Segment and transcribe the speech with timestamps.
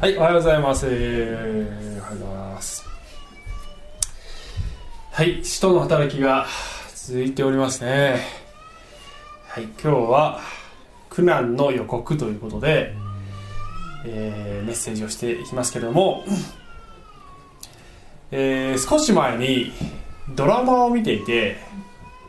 [0.00, 0.86] はい、おはようございます。
[0.86, 2.86] おはようございます。
[5.12, 6.46] はい、使徒の働きが
[6.94, 8.22] 続いておりますね。
[9.46, 10.40] はい、今日は
[11.10, 12.94] 苦難の予告ということで、
[14.06, 16.24] えーメッセージをしていきますけれども、
[18.30, 19.70] えー少し前に
[20.34, 21.58] ドラマを見ていて、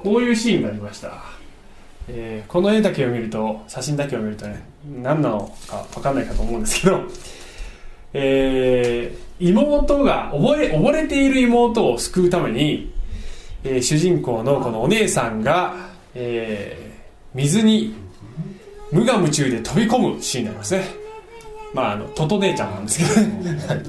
[0.03, 1.23] こういうシーンがありました。
[2.09, 4.61] えーこの絵だけを見ると、写真だけを見るとね、
[5.01, 7.03] 何なのか分かんないかと思うんですけど、
[8.13, 12.93] えー妹が溺れ溺れている妹を救うために、
[13.63, 16.91] えー主人公のこのお姉さんが、えー
[17.33, 17.95] 水に
[18.91, 20.83] 無我夢中で飛び込むシーンになりますね。
[21.73, 23.81] まああのトト姉ちゃんなんですけどね、は い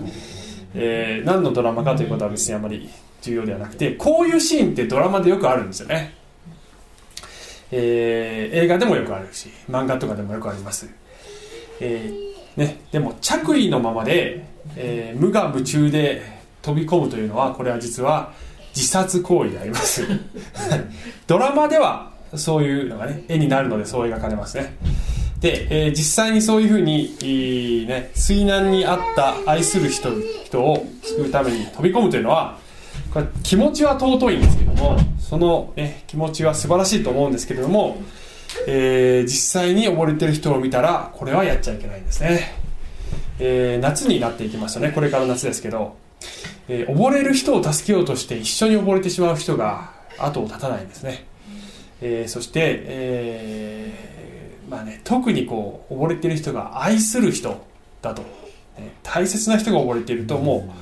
[0.75, 2.89] えー何のドラマかということは別にあまり
[3.21, 6.15] 重要ではなくてこういうシーンってドラマでよくあるんですよね、
[7.73, 10.89] えー映画でもよくあるし漫画とかでもよくあります、
[11.81, 14.45] えーね、でも着衣のままで、
[14.77, 16.23] えー無我夢中で
[16.63, 18.33] 飛び込むというのはこれは実は
[18.75, 20.07] 自殺行為であります。
[21.27, 24.77] ドラマではそういうのがね絵になるのでそう描かれますね。
[25.41, 30.11] で、えー実際にそういうふうに、いいね、水難にあった愛する人
[30.45, 32.59] 人を救うために飛び込むというのは
[33.13, 37.97] これ気持ちは尊いんですけどもその、ね、気持ちは素晴らしいと思うんですけれども、
[38.67, 42.53] えー実際に溺れてる人を見たらこれはやっちゃいけないんですね、
[43.39, 44.93] えー夏になっていきますとね。
[44.93, 45.97] これから夏ですけど、
[46.69, 51.25] えー溺れる人を助けようとして一緒に溺れてしまう人が後を絶たないんですね、
[52.01, 57.65] えそして、えーまあね、特にこう溺れてる人が愛する人
[58.01, 60.73] だと、ね大切な人が溺れているとも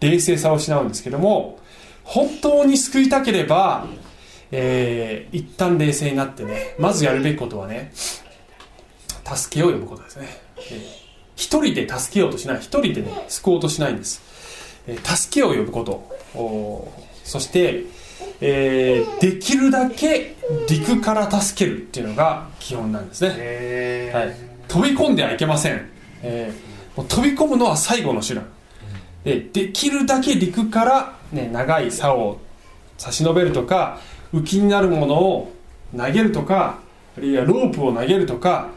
[0.00, 1.58] う冷静さを失うんですけども
[2.04, 3.86] 本当に救いたければ、
[4.50, 14.20] えー一旦冷静になってねまずやるべきことはね助けを呼ぶことですね、えー一人で助けようとしない一人でね救おうとしないんです、
[14.88, 16.92] えー助けを呼ぶこと。
[17.22, 17.84] そして、
[18.40, 20.34] えーできるだけ
[20.68, 24.34] 陸から助けるっていうのが基本なんですね、へはい、
[24.66, 25.88] 飛び込んではいけません、
[26.22, 28.44] えーもう飛び込むのは最後の手段。
[29.22, 32.40] でできるだけ陸から、ね、長い竿を
[32.96, 34.00] 差し伸べるとか
[34.32, 35.52] 浮きになるものを
[35.96, 36.78] 投げるとか
[37.16, 38.68] あるいはロープを投げるとか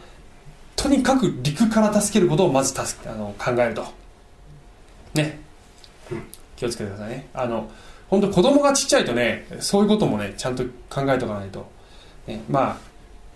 [0.76, 3.86] とにかく陸から助けることをまず助けあの考えると。
[5.14, 5.40] ね。
[6.56, 7.28] 気をつけてくださいね。
[7.34, 7.70] あの
[8.10, 11.72] 本当子供がちっちゃいとねそういうこともねちゃんと考えておかないと、
[12.28, 12.78] ね、まあ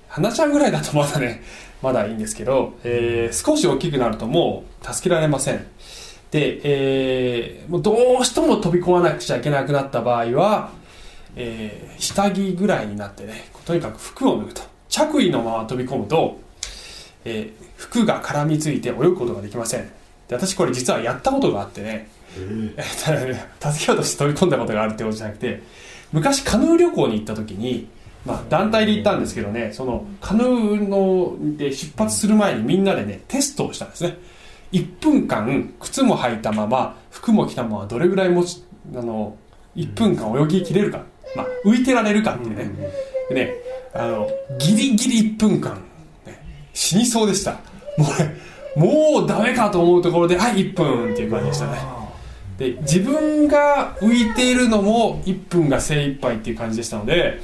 [0.07, 1.43] 花ちゃんぐらいだとまだね
[1.81, 5.67] まだいいんですけど、えー少し大きくなるともう助けられません。
[6.31, 10.71] で、えーもうどうしても飛び込まなくちゃいけなくなった場合は、
[11.35, 14.61] えー下着ぐらいになってねとにかく服を脱ぐと。
[14.89, 16.39] 着衣のまま飛び込むと、
[17.25, 19.89] えー服が絡みついて泳ぐことができません。
[20.27, 25.61] で私これ実はやったことがあってねえただね助けようとして飛び込んだことがあるってことじゃなくて
[26.11, 27.87] 昔カヌー旅行に行った時に、
[28.25, 34.17] まあ、団体で行ったんですけどねそのカヌーので出発する前にみんなでねテストをしたんですね。
[34.71, 38.63] 1分間靴も履いたまま服も着たままどれぐらいもち
[38.93, 39.37] あの
[39.75, 41.03] 1分間泳ぎきれるか、
[41.35, 42.71] まあ、浮いてられるかってね。
[43.29, 43.53] でね
[43.93, 45.75] あのギリギリ1分間、
[46.25, 46.41] ね、
[46.73, 47.53] 死にそうでした。
[47.97, 48.35] もうね
[48.75, 51.77] もうダメかと思うところではい1分っていう感じでしたね。
[52.57, 57.41] で自分が浮いているのも1分が精一杯っていう感じでしたので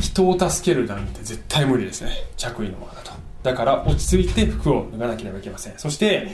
[0.00, 2.10] 人を助けるなんて絶対無理ですね。
[2.36, 3.12] 着衣のままだと。
[3.42, 5.74] だから落ち着いて服を脱がなければいけません。
[5.78, 6.28] そして、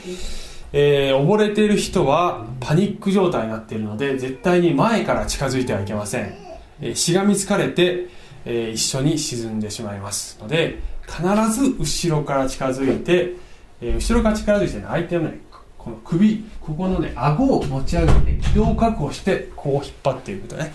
[0.72, 6.34] えー溺れている人はパニック状態になっているので絶対に前から近づいてはいけません、
[6.81, 8.09] えーしがみつかれて、
[8.44, 13.34] えー一緒に沈んでしまいますので必ず後ろから近づいて、
[13.81, 15.41] えー後ろから近づいてね相手のね
[15.78, 20.72] この首ここのね顎を持ち上げて気道を確保してこう引っ張っていくとね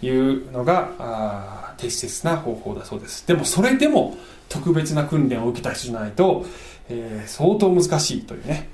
[0.00, 3.26] いうのがあ適切な方法だそうです。
[3.26, 4.16] でもそれでも
[4.48, 6.46] 特別な訓練を受けた人じゃないと、
[6.88, 8.70] えー相当難しいというね、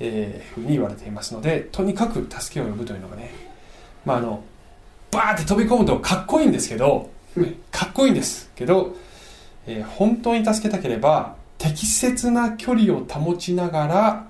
[0.00, 3.34] えーふうに言われていますのでとにかく助けを呼ぶというのがね
[4.04, 4.42] まああの
[5.10, 8.96] バーって飛び込むとかっこいいんですけどねかっこいいんですけど、
[9.66, 14.26] えー本当に助けたければ適切な距離を保ちながら、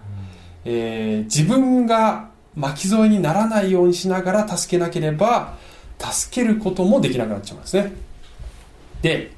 [0.65, 5.55] えー自分が巻き添えにならないようにしながら助けなければ
[5.99, 7.93] 助けることもできなくなっちゃうんですね。
[9.03, 9.33] で、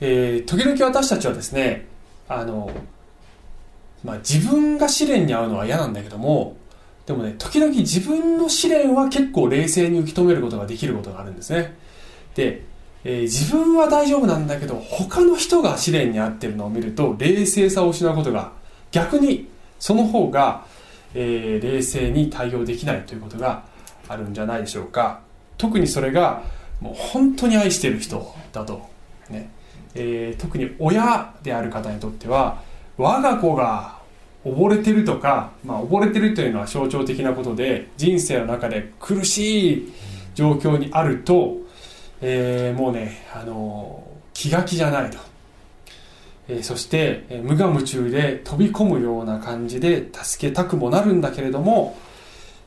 [0.00, 1.86] えー時々私たちはですね
[2.28, 2.70] あの、
[4.04, 6.56] まあ、自分が試練に遭うのは嫌なんだけども
[7.06, 11.74] でもね時々自分の試練は結構冷静に受け止めることができることがあるんですね。
[12.34, 12.62] で、
[13.04, 18.52] えー自分は大丈夫なんだけど他の人が試練に遭ってるのを見ると冷静さを失うことが
[18.92, 19.48] 逆に
[19.78, 20.66] その方が、
[21.14, 23.64] えー、冷静に対応できないということが
[24.08, 25.20] あるんじゃないでしょうか。
[25.58, 26.42] 特にそれが
[26.80, 28.88] もう本当に愛してる人だと。
[29.28, 29.50] ね、
[29.94, 32.62] えー、特に親である方にとっては
[32.96, 33.98] 我が子が
[34.44, 39.92] 溺れてるとか、まあ、溺れてるというのは象徴的なことで人生の中で苦しい
[40.34, 41.56] 状況にあると、
[42.20, 45.18] えー、もうね、あの気が気じゃないと、
[46.48, 51.96] えー、そして、え、無我夢中で飛び込むような感じで助けたくもなるんだけれども、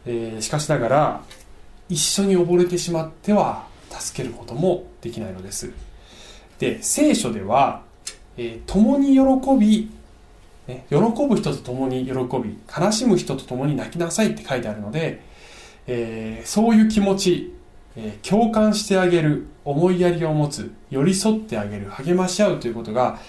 [0.06, 1.22] えしかしながら
[1.90, 5.72] 一緒に溺れてしまっては助けることもできないのです。
[6.60, 7.84] で聖書では、
[8.38, 9.22] え共に喜
[9.60, 9.92] び
[10.68, 15.22] ね、喜ぶ人と共に喜び悲しむ人と共に泣きなさいって書いてあるので、
[15.88, 17.54] えー、そういう気持ち、
[17.96, 23.20] えー、共感してあげる思いやりを持つ寄り添ってあげる励まし合うということが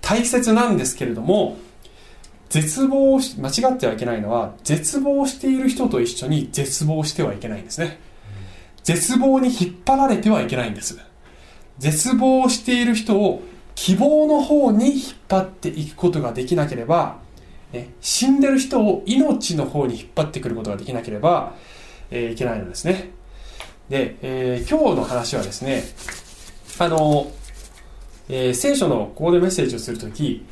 [0.00, 1.56] 大切なんですけれども
[2.48, 8.00] 絶望し間違ってはいけないのは絶望している人と一緒に絶望してはいけないんですね。
[8.82, 10.98] 絶望に引っ張られてはいけないんです。
[11.78, 13.42] 絶望している人を
[13.80, 17.16] 希望の方に引っ張っていくことができなければ、
[17.72, 21.54] ね、死んでる人を命の方に引っ張ってくることができなければ、
[22.10, 23.08] えー、いけないのですね。
[23.88, 25.82] で、えー、今日の話はですね、
[26.78, 27.32] あの、
[28.28, 30.44] えー、聖書のここでメッセージをするとき、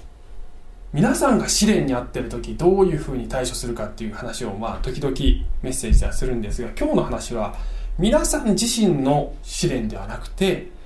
[0.95, 5.15] 皆さんが試練に遭ってる時どういうふうに対処するかっていう話をまあ時々
[5.61, 7.55] メッセージではするんですが今日の話は
[7.99, 10.78] 皆さん自身の試練ではなくて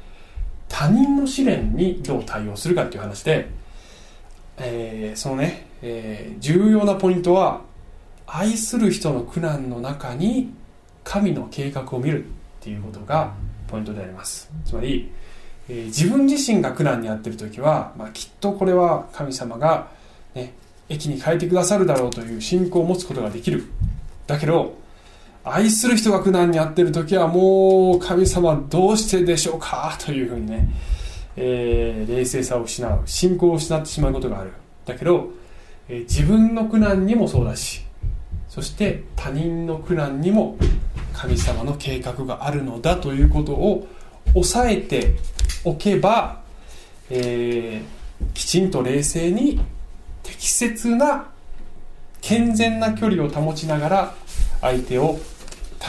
[0.72, 3.46] 他人の試練にどう対応するかっていう話で、
[4.56, 7.60] えー、そのね、えー、重要なポイントは
[8.26, 10.54] 愛する人の苦難の中に
[11.04, 12.28] 神の計画を見るっ
[12.60, 13.34] ていうことが
[13.68, 14.50] ポイントであります。
[14.64, 15.12] つまり、
[15.68, 19.88] えー、自分自身が苦難に遭っている時は、まあ、きっとこれは神様が、
[20.34, 20.54] ね、
[20.88, 23.66] 駅に変えてくださるだろうという信仰を持つことができる。
[24.26, 24.74] だけど
[25.44, 30.68] 愛する人が苦難に遭っている時はもう神様どうしてでしょうかというふうにね、
[31.36, 34.52] えー、冷静さを失う信仰を失ってしまうことがある。
[34.86, 35.30] だけど、
[35.88, 37.82] えー、自分の苦難にもそうだし
[38.48, 40.56] そして他人の苦難にも
[41.12, 43.86] 神様の計画があるのだということを
[44.34, 45.14] 抑えて
[45.64, 46.42] おけば、
[47.10, 49.60] えー、きちんと冷静に
[50.22, 51.28] 適切な
[52.20, 54.14] 健全な距離を保ちながら
[54.60, 55.18] 相手を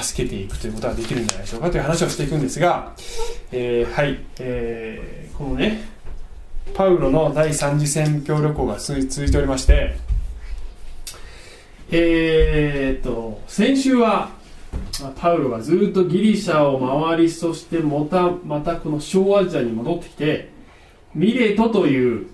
[0.02, 2.94] 助けていくということができるんじゃないでしょうかという話をしていくんですが、
[3.52, 5.84] えー、はい、えー、このね
[6.74, 9.96] パウロの第三次宣教旅行が続いておりまして
[11.92, 14.32] えー、っと先週は
[15.16, 20.50] パウロがずっとギリシャを回りそしてまたまたこの小アジアに戻ってきて
[21.14, 22.28] ミレトという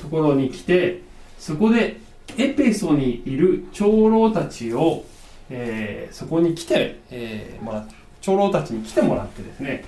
[0.00, 1.02] ところに来て
[1.38, 1.98] そこで
[2.38, 5.04] エペソにいる長老たちを
[5.50, 7.86] えー、そこに来て、えー、もら
[8.20, 9.84] 長老たちに来てもらってですね、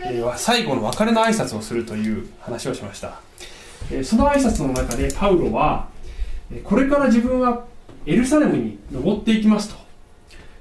[0.00, 3.20] えー、最後の別れの挨拶をするという話をしました、
[3.90, 5.88] えー、その挨拶の中でパウロは
[6.64, 7.64] これから自分は
[8.06, 9.86] エルサレムに登っていきますと。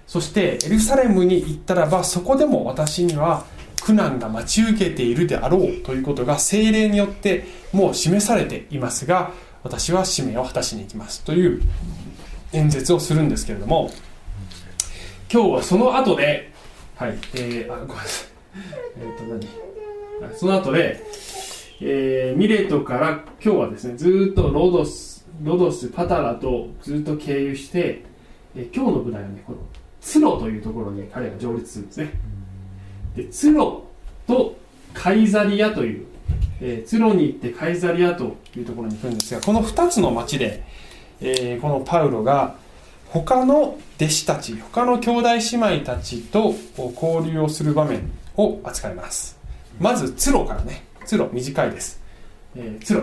[0.08, 3.46] そしてエルサレムに行ったらばそこでも私には
[3.82, 9.32] 苦難が待ち受けているであろうということが精霊によってもう示されていますが
[9.64, 11.62] 私は使命を果たしに行きますという
[12.54, 13.92] 演説をするんですけれども
[15.32, 16.52] 今日はその後で、
[16.96, 18.30] はい、えー、あ、ごめんなさい。
[19.00, 19.24] えっ、ー、と
[20.22, 20.36] 何？
[20.38, 21.02] その後で、
[21.82, 28.04] えー、ミレトから今日はですね、ずっとロドス、ロドス、パタラとずっと経由して、
[28.56, 29.58] えー、今日の舞台はね、この
[30.00, 32.12] ツロというところに彼が上陸するんですね。
[33.16, 33.84] で、ツロ
[34.28, 34.56] と
[34.94, 36.06] カイザリアという、
[36.62, 40.64] えー、ツロに行ってカイザリアというところに行くんですが、この2つの町で、
[41.20, 42.64] えー、このパウロが
[43.10, 49.38] 他の弟子たち他の兄弟姉妹たちと交流をする場面を扱います。
[49.80, 50.84] まずツロからね。
[51.06, 52.02] ツロ短いです、
[52.56, 53.02] えー、ツロ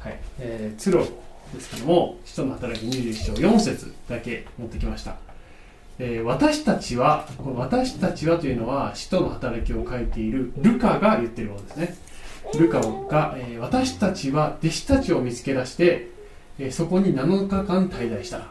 [0.00, 1.06] はい、えー、ツロ
[1.54, 5.16] ですけども使徒の働き21章4節だけ持ってきました。
[5.98, 11.94] えー、私たちはこの私たちはというのは使徒の働きを書いているルカが言ってるものですね。
[12.58, 16.08] ルカが、えー、私たちは弟子たちを見つけ出して、
[16.58, 18.48] えー、そこに7日間滞在した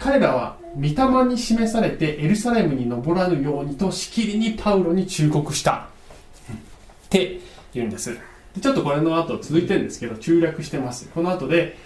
[0.00, 5.88] 彼らは御霊に示されてエルサレムに登らぬようにとしきりにパウロに忠告した。
[7.06, 7.38] って
[7.74, 8.16] 言うんです。
[8.60, 11.08] ちょっとこれの後続いてるんですけど中略してます。
[11.10, 11.76] この後で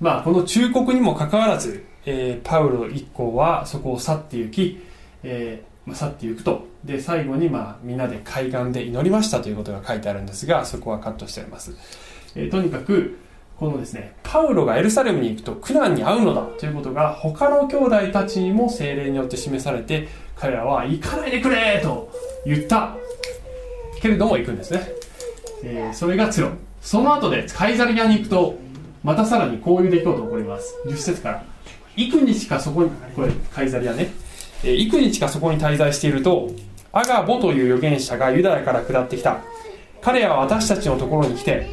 [0.00, 4.80] まあこの忠告にもかかわらず、えー、パウロ一行はそこを去って行き、
[5.24, 6.66] えーまあ、去っていくと。
[6.84, 11.74] で最後にまあみんなで海岸で祈りましたということが書いてあるんですがそこはカットしてあります、
[12.34, 13.18] えー、とにかく
[13.58, 22.10] このですねパウロがエルサレムに行くと苦難に遭うのだということが他の兄弟たちにも精霊によって示されて彼らは行かないでくれと
[22.44, 22.96] 言った。
[24.04, 24.86] けれども行くんですね、
[25.62, 26.50] えー、それがツロ
[26.82, 28.58] その後でカイザリアに行くと
[29.02, 30.74] またさらにこういう出来事が起こります。
[30.86, 31.44] 10節から。
[31.96, 34.10] 幾日かそこにこれカイザリアね、
[34.62, 36.50] えー、幾日かそこに滞在していると
[36.92, 39.38] アガボという預言者がユダヤから下ってきた。
[40.02, 41.66] 彼は私たちのところに来て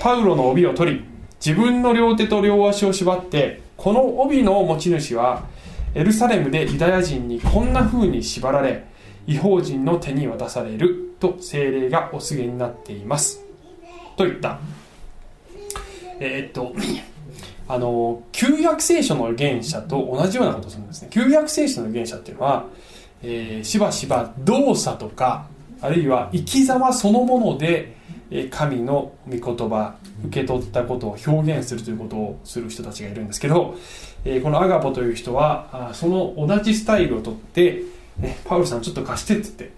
[0.00, 1.04] パウロの帯を取り
[1.44, 5.46] 自分の両手と両足を縛ってこの帯の持ち主は
[5.94, 8.84] エルサレムでユダヤ人にこんな風に縛られ
[9.26, 13.44] 違法人の手に渡されると精霊がお告げになっています。
[14.16, 14.58] と言った。
[16.20, 16.74] えー、っと
[17.68, 21.08] あの旧約聖書の預言者と同じようなことをするんですね。
[21.10, 22.66] 旧約聖書の預言者っていうのは、
[23.22, 25.46] えー、しばしば動作とか
[25.80, 27.96] あるいは生き様そのもので
[28.50, 29.94] 神の御言葉
[30.26, 33.76] 受け取ったことを表現するということをする人たちがいるんですけど、
[34.24, 37.82] えこのアガポという人はその同じスタイルをとって、
[38.18, 39.70] ね、パウロさんちょっと貸してって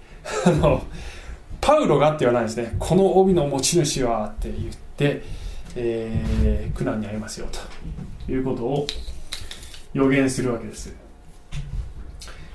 [0.45, 0.83] 言って あの
[1.61, 2.75] パウロがって言わないですね。
[2.79, 5.23] この帯の持ち主はって言って、
[5.77, 7.47] えー、苦難に遭いますよ
[8.27, 8.87] ということを
[9.93, 10.95] 予言するわけです。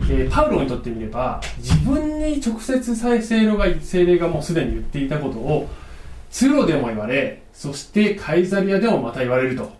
[0.09, 5.69] えー、パウロにとってみれば自分に直接再生が精霊がもうすでに言っていたことを
[6.35, 9.71] 通路でも言われそしてカイザリアでもまた言われると。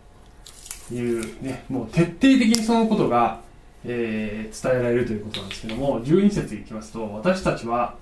[0.94, 3.42] いうねもう徹底的にそのことが、
[3.84, 7.96] えー、伝えられるということなんですけども12節いきますと私たちは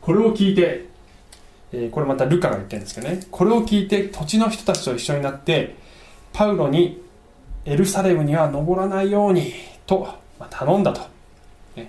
[0.00, 0.86] これを聞いて、
[1.70, 3.20] えー、これまたルカが言ってるんですけどね。
[3.30, 5.76] これを聞いて土地の人たちと一緒になって
[6.32, 7.00] パウロに
[7.66, 9.52] エルサレムには登らないように
[9.86, 10.08] と
[10.40, 11.02] ま頼んだと。
[11.76, 11.88] え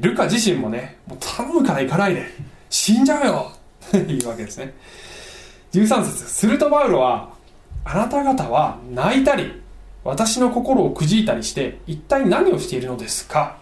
[0.00, 2.26] ルカ自身もね、もう頼むから行かないで、
[2.70, 3.52] 死んじゃうよ
[3.90, 4.74] というわけですね。
[5.72, 7.34] 13節するとパウロは、
[7.84, 9.62] あなた方は泣いたり、
[10.04, 13.58] 私の心をくじいたりして、一体何をしているのですか？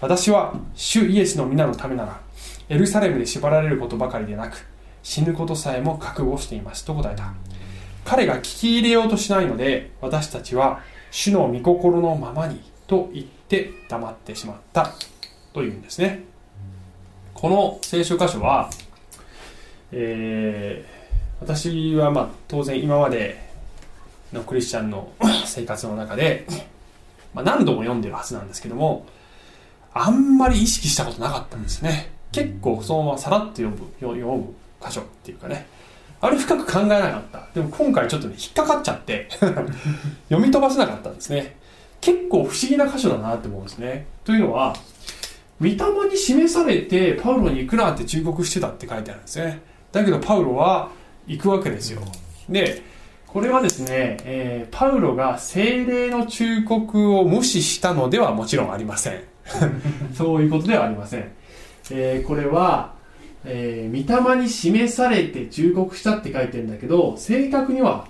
[0.00, 2.20] 私は、主イエスの皆のためなら、
[2.68, 4.66] エルサレムで縛られることばかりでなく、
[5.02, 7.32] 死ぬことさえも覚悟していますと答えた。
[8.04, 14.92] 彼が聞き入れようとしないので、私たちは、主の御心のままにと言って黙ってしまった。
[15.52, 16.24] というんですね。
[17.32, 18.70] この聖書箇所は、
[19.92, 21.03] えー、
[21.44, 23.38] 私はまあ当然今まで
[24.32, 25.12] のクリスチャンの
[25.44, 26.46] 生活の中で、
[27.34, 29.04] まあ、何度も読んでるはずなんですけども
[29.92, 32.12] あんまり意識したことなかったんですね。
[32.32, 35.66] 結構そのままさらっと読む読む箇所っていうかね。
[36.22, 37.48] あれ深く考えなかった。
[37.54, 39.28] でも今回ちょっとね引っかかっちゃって
[40.30, 41.56] 読み飛ばせなかったんですね。
[42.00, 44.06] 結構不思議な箇所だなって思うんですね。
[44.24, 44.74] というのは
[45.60, 45.76] 御霊
[46.10, 49.60] に示されてパウロに行くなって忠告してたって書いてあるんですね。
[49.92, 50.90] だけどパウロは
[51.26, 52.02] 行くわけですよ。
[52.48, 52.82] で
[53.26, 59.24] これはですね、えー、パウロが精霊の忠告を無視したのではもちろんありません。
[60.14, 61.30] そういうことではありません、
[61.90, 62.94] えー、これは、
[63.44, 68.06] えー、御霊に示されて忠告したって書いてるんだけど正確には、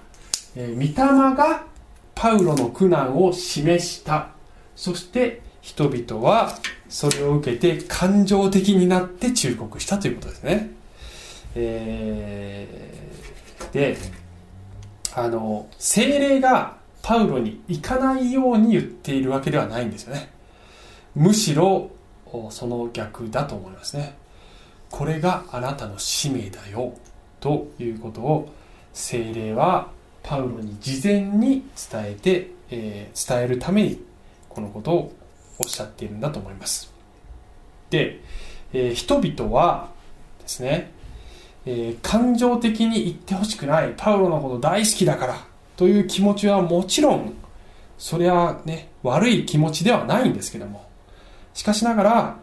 [0.54, 1.64] えー、御霊が
[2.14, 4.28] パウロの苦難を示した。
[4.76, 10.70] そして人々はそれを受けて感情的になって忠告したということですね。
[11.54, 13.96] えー、で、
[15.14, 20.30] あの、精霊がパウロに行かないように言っているわけではないんですよね。
[21.14, 21.90] むしろ、
[22.50, 24.16] その逆だと思いますね。
[24.90, 26.94] これがあなたの使命だよ、
[27.40, 28.48] ということを
[28.92, 29.90] 精霊は
[30.22, 34.02] パウロに事前に伝えて、えー、伝えるために
[34.48, 35.12] このことを
[35.58, 36.92] おっしゃっているんだと思います。
[37.90, 38.20] で、
[38.72, 39.90] えー、人々は
[40.40, 40.90] ですね、
[41.66, 47.34] えー、感情的に言ってほしくないパウロのこと大好きだからという気持ちはもちろん
[47.98, 50.84] それはね悪い気持ちではないんですけども。
[51.54, 52.36] しかしながら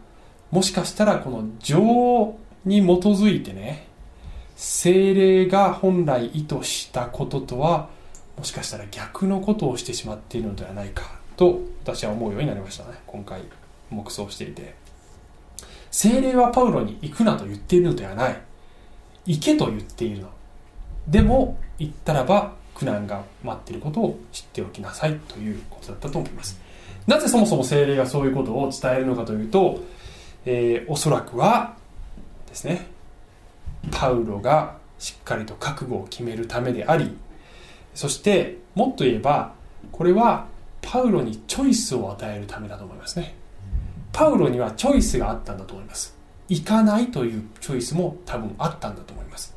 [0.51, 3.87] もしかしたらこの情に基づいてね
[4.55, 7.89] 精霊が本来意図したこととは
[8.37, 12.99] もしかしたら逆のことをしてしまっているのではないかと私は思うようになりましたね。
[13.05, 13.41] 今回
[13.89, 14.75] 黙想していて。
[15.89, 18.41] 精霊はパウロに行くなと言っているのではない。
[19.25, 20.29] 行けと言っているの。
[21.07, 26.59] でも行ったらば苦難が待っていることを知っておきなさいということだったと思います。
[27.07, 29.79] なぜそもそも精霊がそういうことを伝えるのかというと、
[30.45, 31.75] えー、おそらくは
[32.47, 32.87] ですね
[33.91, 37.17] パウロがしっかりと覚悟を決めるためであり
[37.95, 39.53] そしてもっと言えば
[39.91, 40.45] これは
[40.81, 43.35] パウロにチョイスを与えるためだと思いますね。
[44.11, 46.15] パウロにはチョイスがあったんだと思います。
[46.51, 49.55] 行かないというチョイスも多分あったんだと思います。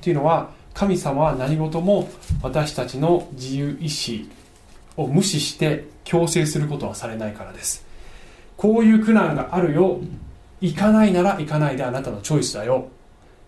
[0.00, 2.08] というのは神様は何事も
[2.42, 4.30] 私たちの自由意志
[4.96, 7.84] を無視して強制することはされないからです。
[8.56, 10.00] こういう苦難があるよ。
[10.62, 12.88] 行かないなら行かないであなたのチョイスだよ。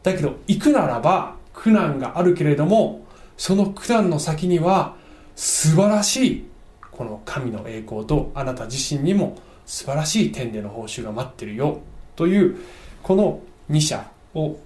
[0.02, 3.06] だけど行くならば苦難があるけれども
[3.38, 4.96] その苦難の先には
[5.34, 6.50] 素晴らしい
[6.90, 11.80] この神の栄光とあなた自身にも素晴らしい天での報酬が待ってるよ。
[12.16, 12.58] という
[13.02, 13.40] この
[13.70, 14.56] 2者を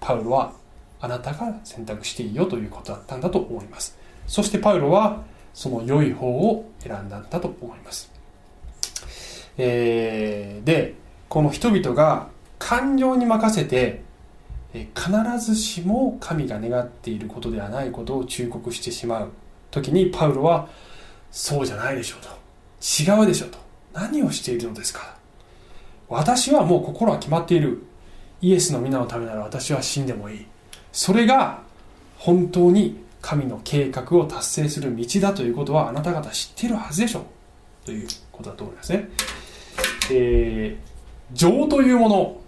[0.00, 0.52] パウロは
[1.00, 3.96] あなたが選択していいよということだったんだと思います。
[4.26, 5.22] そしてパウロは
[5.52, 8.10] その良い方を選んだんだと思います、
[9.56, 10.94] えー、で
[11.28, 14.02] この人々が感情に任せて
[14.72, 19.28] 必ずしも神が願っていることではないことを忠告してしまう
[19.70, 20.68] 時にパウロは
[21.30, 22.28] そうじゃないでしょうと。
[22.82, 23.58] 違うでしょうと。
[23.92, 25.16] 何をしているのですか？
[26.08, 27.82] 私はもう心は決まっている。
[28.40, 30.46] イエスの皆のためなら私は死んでもいい。
[30.92, 31.62] それが
[32.18, 37.22] 本当に神の計画を達成する道だということはあなた方知っているはずでしょう。
[37.86, 39.08] ということだと思いますね、
[40.10, 42.40] えー、情というもの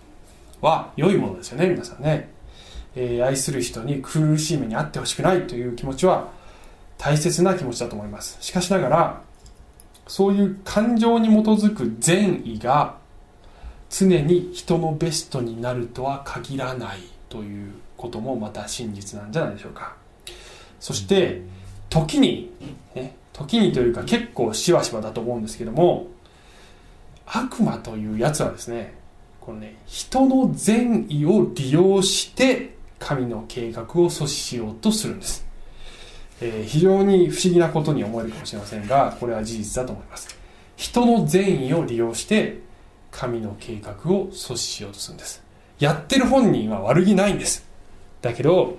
[0.61, 2.31] は良いものですよね皆さんね、
[2.95, 6.31] えー、愛する人に苦しい目に遭ってほしくないという気持ちは
[6.99, 8.39] 大切な気持ちだと思います。
[8.41, 9.23] しかしながら
[10.07, 12.97] そういう感情に基づく善意が
[13.91, 19.95] 常に人のベストになるとは限らないということもまた真実なんじゃないでしょうか。
[20.81, 21.43] そして
[21.89, 22.51] 時に、
[22.95, 26.07] ね、時にというか結構しばしばだと思うんですけども
[27.27, 28.95] 悪魔というやつはですね
[29.41, 35.47] このね人の善意を利用して神の計画を阻止しようとするんです。
[36.41, 40.37] えー、非常に不思議なことに思えるかもしれませんがこれは事実だと思います。
[40.77, 42.61] 人の善意を利用して
[43.17, 45.43] 神の計画を阻止しようとするんです。
[45.79, 47.67] やってる本人は悪気ないんです。
[48.21, 48.77] だけど、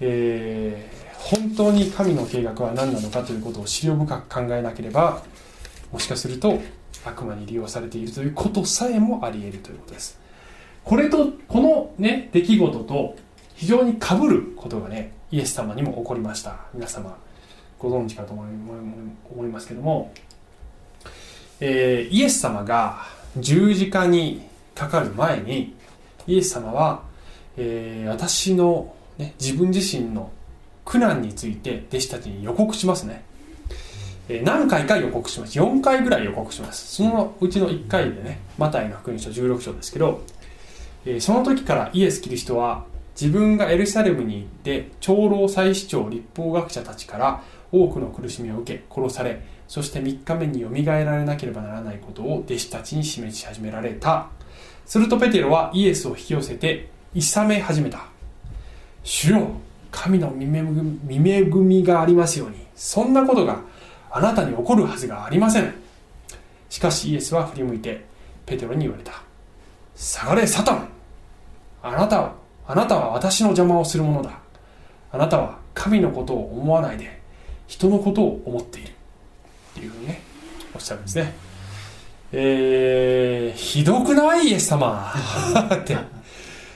[0.00, 5.22] えー、本当に神の計画は何なのかということを資料深く考えなければ
[5.92, 6.60] もしかすると
[7.04, 10.18] 悪魔に利用されているということさえもあり得るということです。
[10.84, 13.16] これとこのね出来事と
[13.54, 16.58] 非常にかぶることがねイエス様にも起こりました。
[16.74, 17.16] 皆様
[17.78, 18.44] ご存知かと思
[19.44, 20.12] いますけども、
[21.60, 24.42] えー、イエス様が十字架に
[24.74, 25.74] かかる前に
[26.26, 27.02] イエス様は、
[27.56, 30.30] えー、私の、ね、自分自身の
[30.84, 33.24] 苦難について弟子たちに予告しますね、
[34.28, 35.58] えー、何回か予告します。
[35.58, 36.96] 4回ぐらい予告します。
[36.96, 40.22] そのうちの1回でねマタイの福音書16章ですけど、
[41.04, 42.84] えー、その時からイエス・キリストは
[43.20, 54.28] 自分がエルサレムに行って長老祭司長立法学者たちから多くの苦しみを受け殺されそして3日目によみがえられなければならないことを弟子たちに示し始められた。
[54.84, 58.06] するとペテロはイエスを引き寄せて諌め始めた。
[59.02, 59.48] 主よ
[59.90, 62.66] 神の見恵みがありますように。
[62.74, 63.60] そんなことが
[64.10, 65.74] あなたに起こるはずがありません。
[66.68, 68.04] しかしイエスは振り向いて
[68.44, 69.12] ペテロに言われた。
[69.94, 70.88] 下がれサタン。
[71.82, 72.34] あなたは
[72.66, 74.38] あなたは私の邪魔をするものだ。
[75.12, 77.20] あなたは神のことを思わないで
[77.66, 78.92] 人のことを思っている。
[79.76, 80.22] っていうふうにね
[80.74, 81.34] おっしゃるんですね。
[82.32, 85.12] えー、ひどくないイエス様。
[85.74, 85.96] って。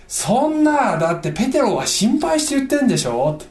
[0.07, 3.39] そんなだってペテロは心配して言ってんでしょ。
[3.39, 3.47] っ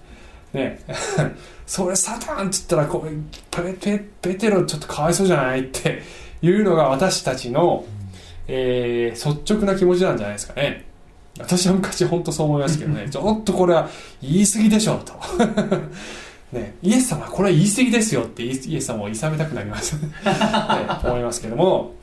[0.54, 0.58] て。
[0.58, 0.80] ね。
[1.66, 3.06] それサタンって言ったらこ
[3.52, 5.62] ペペペテロちょっとかわいそうじゃない？
[5.62, 6.02] って
[6.42, 7.86] いうのが私たちの、
[8.48, 10.86] えー、率直な気持ちなんじゃないですかね。
[11.38, 13.08] 私は昔本当そう思いますけどね。
[13.12, 13.90] ちょっとこれは
[14.22, 15.14] 言い過ぎでしょと
[16.52, 20.10] ね、イエス様これは言い過ぎですよってイエス様を諌めたくなります、 ね、
[21.04, 21.94] 思いますけども、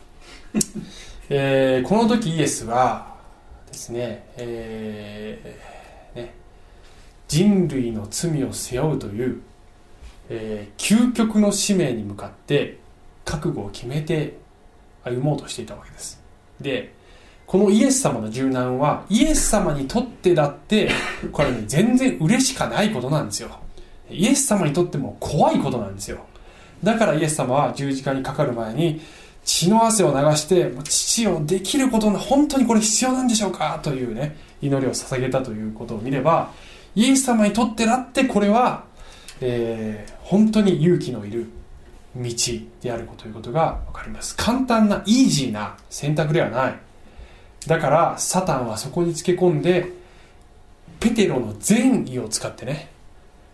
[1.29, 3.17] えー、この時イエスは
[3.67, 6.35] ですね,、えー、ね
[7.27, 9.41] 人類の罪を背負うという、
[10.29, 12.79] えー、究極の使命に向かって
[13.25, 14.37] 覚悟を決めて
[15.03, 16.23] 歩もうとしていたわけです。
[16.61, 16.95] で
[17.47, 20.91] このイエス様の柔軟はイエス様にとってだって
[21.31, 23.61] これね全然嬉しかないことなんですよ
[24.11, 26.19] イエス様にとっても怖いことなんですよ。
[26.83, 29.01] だからイエス様は十字架にかかる前に
[29.45, 36.53] 血の汗を流して父をできることの本当にこれ必要なんでしょうかというね祈りを捧げたということを見れば
[36.95, 38.85] イエス様にとってだってこれは、
[39.41, 41.47] えー、本当に勇気のいる
[42.17, 42.31] 道
[42.81, 44.35] であるということが分かります。
[44.37, 46.75] 簡単なイージーな選択ではない。
[47.67, 49.93] だからサタンはそこにつけ込んで
[51.01, 52.89] ペテロの善意を使ってね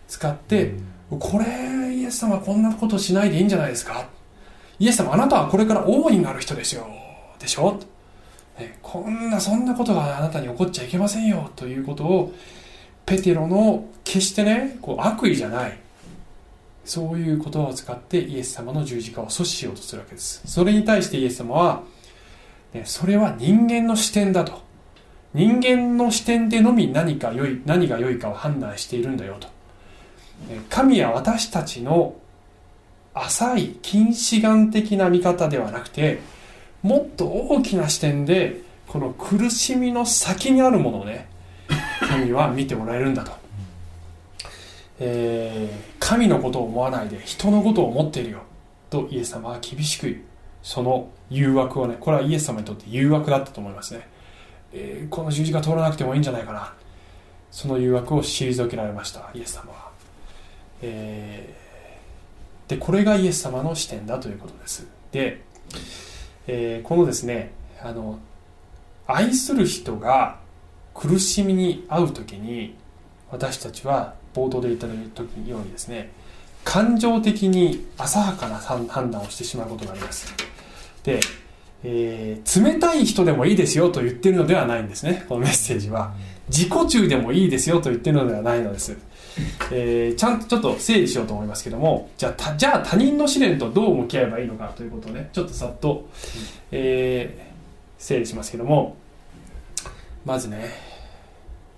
[0.09, 0.75] 使って、
[1.11, 4.09] これイエス様こんなことしないでいいんじゃないですか？
[4.79, 6.87] イエス様あなたはこれから王になる人ですよ。
[7.39, 7.79] でしょ、
[8.59, 11.51] ね、こんなそんなことがあなたに起こっちゃいけませんよ。
[11.57, 12.33] ということを
[13.05, 15.79] ペテロの決してねこう悪意じゃない。
[16.85, 20.43] そういう言葉を使ってイエス様の十字架を阻止しようとするわけです。
[20.47, 21.83] それに対してイエス様は、
[22.73, 24.63] ね、それは人間の視点だと。
[25.35, 29.49] 人間の視点でのみ何か良い何が良いかを判断しているんだよと
[30.69, 32.15] 神は私たちの
[33.15, 36.21] 浅い近視眼的な見方ではなくて
[36.83, 41.29] もっと大きな視点でこの苦しみの先にあるものをね
[42.01, 43.33] 神は見てもらえるんだと、
[44.99, 48.43] えー、神のことを思わないで人のことを思っているよ。
[48.91, 50.21] とイエス様は厳しく
[50.63, 54.07] その誘惑をねこれはイエス様にとって誘惑だったと思いますね、
[54.73, 56.75] えー、この十字架通らなくてもいいんじゃないかな。
[57.51, 59.92] その誘惑を退けられましたイエス様は、
[60.83, 64.87] えー、でこれがイエス様の視点だということです。
[65.13, 65.43] で、
[66.47, 68.19] えー、このですねあの
[69.07, 70.39] 愛する人が
[70.95, 72.77] 苦しみに遭う時に
[73.31, 74.87] 私たちは冒頭で言った
[75.23, 76.11] 時ようにですね
[76.65, 80.33] 感情的に浅はかな判断をしてしまうことがあります。
[81.03, 81.21] で、
[81.83, 86.15] えー、冷たい人でもいいですよと言ってるのではないんですねこのメッセージは。
[86.49, 88.97] 自己中でもいいですよと言ってるのではないのです、
[89.71, 96.09] えー、ちゃんとちょっと整理しようと思いますけどもじゃあじゃあ他人の試練とどう向き合えばいいのかということをねちょっとさっと、
[96.71, 97.53] えー、
[97.99, 98.97] 整理しますけども
[100.25, 100.71] まずね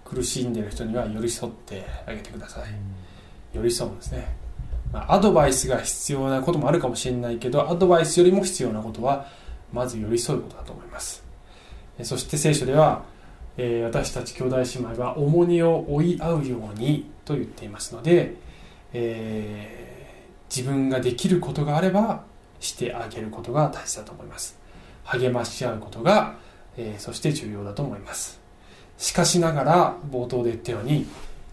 [0.05, 2.65] 苦しんでる人には寄り添ってあげてください、
[3.57, 4.37] 寄り添うんですね、
[4.93, 9.27] まあ、アドバイスが必要なこともあるかもしれないけどアドバイスよりも必要なことは
[9.73, 11.25] まず寄り添うことだと思います。
[12.03, 13.05] そして聖書では、
[13.57, 18.35] えー、私たち兄弟姉妹は重荷を追い合うようにと言っていますので、
[18.93, 22.25] えー、自分ができることがあれば
[22.61, 24.59] してあげることが大切だと思います。
[25.05, 26.37] 励まし合うことが
[26.77, 28.41] えー、そして重要だと思います。
[28.99, 31.07] しかしながら冒頭で言ったように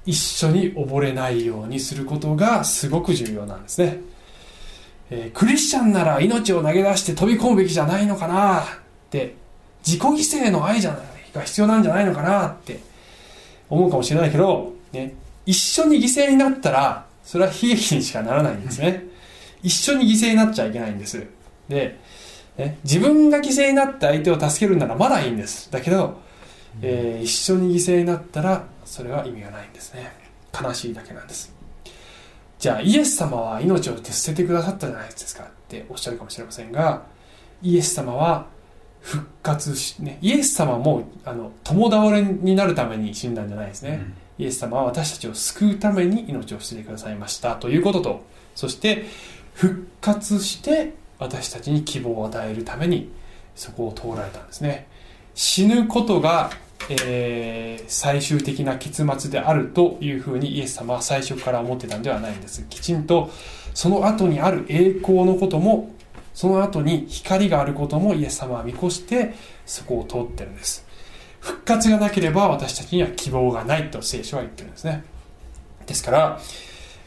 [0.05, 3.99] 一緒に溺れないようにすることがすごく重要なんですね、
[5.09, 8.63] えー、クリスチャンなら命を投げ出して飛び込むべきじゃないのかなっ
[9.09, 9.35] て
[9.83, 11.01] 自己犠牲の愛じゃない
[11.33, 12.79] が必要なんじゃないのかなって
[13.69, 19.03] 思うかもしれないけど、ね、一緒に犠牲になったらそれは悲劇にしかならないんですね。
[19.63, 21.25] 一緒に犠牲になっちゃいけないんです。
[21.69, 21.99] で
[22.57, 25.71] ね、自分が犠牲になって相手を助けるならまだいいんです。
[25.71, 26.19] だけど、
[26.81, 30.11] えー、一緒に犠牲になったらそれは意味がないんですね。
[30.59, 31.61] 悲しいだけなんです。
[32.61, 37.01] じゃあイエス様は命を捨ててくださったじゃないですかっておっしゃるかもしれませんが
[37.63, 38.45] イエス様は
[38.99, 47.55] 復活し、ね、イエス様もあの共倒れになるために死んだんじゃないですね、うん、イエス様は私たちを救うために命を捨ててくださいました。
[47.55, 48.23] ということと
[48.55, 49.05] そして
[49.53, 53.11] 復活して私たちに希望を与えるために
[53.55, 54.87] そこを通られたんですね。
[55.33, 56.51] 死ぬことが、
[56.89, 62.65] えー、最終的な結末であるというふうにイエス様は最初から思ってたんではないんです。
[62.69, 63.29] きちんと
[63.73, 65.91] その後にある栄光のことも
[66.33, 69.33] その後に光があることもイエス様は見越して
[69.65, 70.85] そこを通ってるんです。
[71.41, 75.03] 復活がなければ私たちには希望がないと聖書は言ってるんですね。
[75.87, 76.39] ですから、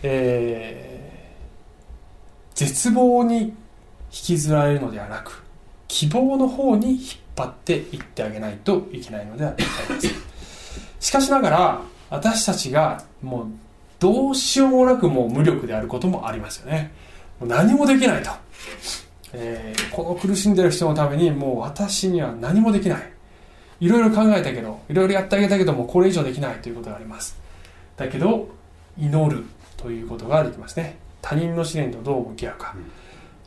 [0.02, 3.54] えー、絶望に引
[4.10, 5.42] きずられるのではなく
[5.88, 7.00] 希望の方に引っ
[7.36, 10.14] 張っていってあげないといけないのではないです。
[10.98, 13.46] しかしながら私たちがもう
[14.00, 16.92] どうしようもなくもう無力であることもありますよね。
[17.38, 18.30] もう何もできないと、
[19.32, 23.13] えー、この苦しんでる人のためにもう私には何もできない。
[23.84, 27.36] いろいろ考えたけどいろいろやってあげたけどもこれ以上できないということがあります。
[27.98, 28.48] だけど
[28.98, 29.44] 祈る
[29.76, 30.96] ということができますね。
[31.20, 32.74] 他人の試練とどう向き合うか、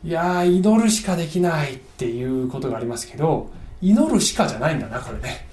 [0.04, 0.08] うん。
[0.08, 3.50] いや祈るしかできないっていうことがありますけど
[3.82, 5.48] 祈るしかじゃないんだなこれね。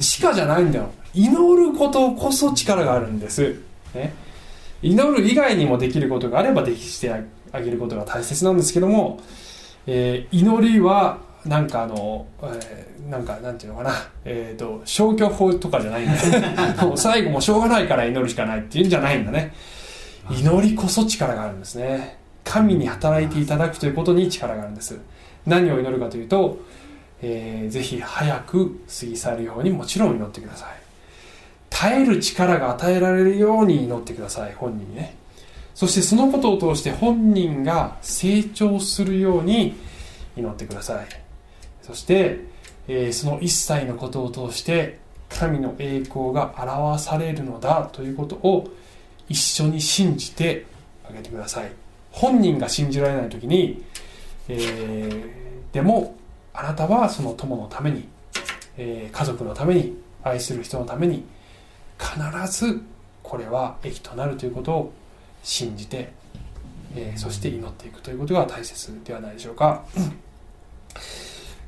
[0.00, 0.90] しかじゃないんだよ。
[1.12, 3.60] 祈ることこそ力があるんです、
[3.94, 4.14] ね、
[4.80, 7.12] 祈る以外にもできることがあればできして
[7.52, 9.20] あげることが大切なんですけども、
[9.86, 13.92] えー、祈りはなんかあの、えー、なんかなんていうのかな、
[14.24, 16.06] えっ、ー、と消去法とかじゃないん
[16.76, 19.52] だ もう最後もしょうがないから祈るしかないっていうんじゃないんだね。
[20.30, 22.18] 祈りこそ力があるんですね。
[22.44, 24.98] 神に働いていただくということに力があるんです。
[25.46, 26.58] 何を祈るかというと、
[27.22, 30.68] えー、ぜひ早く過ぎ去るようにもちろん祈ってください。
[31.70, 35.20] 耐える力が与えられるように祈ってください本人にね。
[35.74, 39.74] そしてそのことを通して本人が成長するように
[40.36, 41.06] 祈ってください
[41.90, 42.38] そして、
[42.86, 48.70] えー、その一切のことを通して神の栄光が表されるのだということを
[49.28, 50.66] 一緒に信じて
[51.08, 51.72] あげてください
[52.12, 53.82] 本人が信じられない時に、
[54.48, 56.16] えー、でも
[56.54, 58.08] あなたはその友のために、
[58.76, 61.24] えー、家族のために愛する人のために
[61.98, 62.82] 必ず
[63.24, 64.92] これは益となるということを
[65.42, 66.12] 信じて、
[66.94, 69.84] えー、そして祈っていくということが大切ではないでしょうか。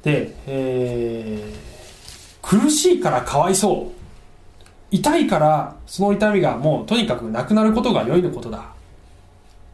[0.03, 4.03] で、えー、苦しいからかわいそう。
[4.91, 8.73] 痛いからその痛みがもうとにかくなくなることが良いのことだ。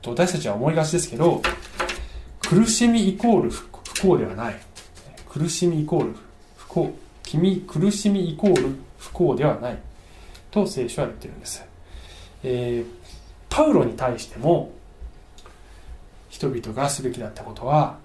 [0.02, 1.42] と私たちは思いがちですけど
[2.48, 3.68] 苦しみイコール不
[4.00, 4.56] 幸ではない。
[5.28, 6.14] 苦しみイコール
[6.56, 6.94] 不幸。
[7.24, 9.78] 君苦しみイコール不幸ではない。
[10.50, 11.64] と聖書は言ってるんです、
[12.42, 12.86] えー、
[13.48, 14.72] パウロに対しても
[16.30, 17.98] 人々がすべきだったことは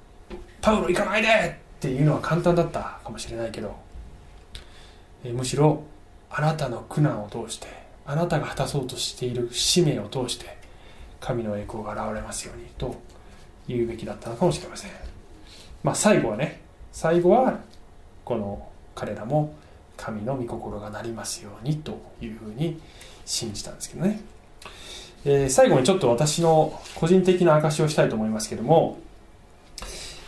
[0.61, 3.75] パウロ行かないでっていうのは簡単だったかもしれないけど、
[5.25, 5.83] え、むしろ
[6.29, 7.67] あなたの苦難を通して
[8.05, 10.57] あなたが果たそうとしている使命を通して
[11.19, 12.95] 神の栄光が現れますようにと
[13.67, 14.91] 言うべきだったのかもしれません。
[15.83, 16.61] まあ最後はね
[16.93, 17.59] 最後は
[18.23, 18.65] この
[18.95, 19.53] 彼らも
[19.97, 22.79] 神の御心がなりますようにというふうに
[23.25, 24.21] 信じたんですけどね、
[25.25, 28.99] えー、最後にちょっと私の個人的な証しをしたいと思いますけども、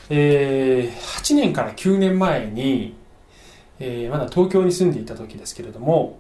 [0.09, 2.95] えー、8年から9年前に
[3.79, 6.19] えー、まだ東京に住んでいた時ですけれども、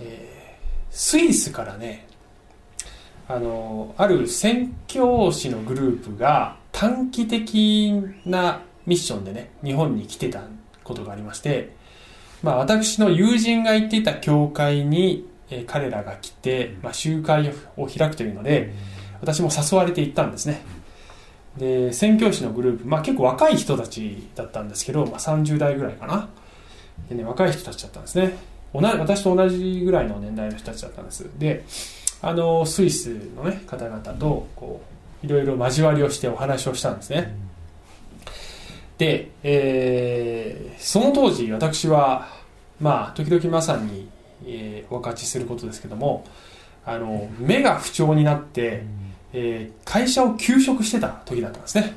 [0.00, 2.06] えー、スイスからね
[3.28, 7.92] あのある宣教師のグループが短期的
[8.24, 10.42] なミッションでね日本に来てた
[10.82, 11.76] ことがありまして、
[12.42, 18.72] まあ、私の友人が行っていた教会に、えー、彼らが来て、まあ、集会を開くというので
[19.20, 20.62] 私も誘われて行ったんですね
[21.56, 26.28] で宣教師のグループ、まあ、結構若い人たちだったんですけど、まあ、30代ぐらいかな
[27.08, 28.36] でね、若い人たちだったんですね。
[28.72, 31.28] 同じ私と同じぐらいの年代の人たちだったんです。
[31.38, 31.64] で、
[32.22, 34.80] あの、スイスのね、方々と、こ
[35.22, 37.34] う、いろいろ交わりをしてお話をしたんですね。
[38.98, 42.28] で、えー、その当時、私は、
[42.80, 44.08] まあ、時々まさに、
[44.46, 46.24] えー、お分かちすることですけども、
[46.84, 48.84] あの、目が不調になって、
[49.32, 51.96] えー、会社を休職してた時だったんですね。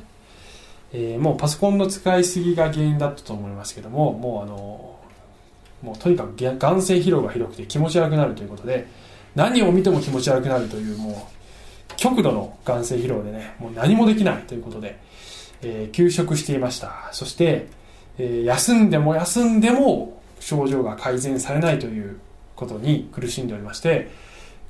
[0.94, 4.94] えー、もうパソコンの使いすぎが原因だったと思いますけども、もうあの、
[5.84, 8.88] もうとにかく眼性疲労がひどくて気持ち悪くなるということで
[9.36, 11.30] 何を見ても気持ち悪くなるというも
[11.92, 14.98] う極度の眼性疲労でねもう何もできないということで、
[15.62, 17.68] えー、休職していましたそして、
[18.18, 22.18] えー、休んでも休んでも症状が改善されないという
[22.56, 24.10] ことに苦しんでおりまして